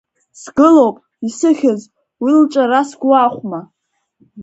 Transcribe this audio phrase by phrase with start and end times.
[0.41, 0.97] Сгылоуп,
[1.27, 1.81] исыхьыз,
[2.23, 3.59] уи лҿара сгәы ахәма?